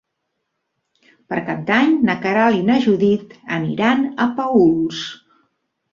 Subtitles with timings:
[1.33, 5.07] Per Cap d'Any na Queralt i na Judit aniran a Paüls.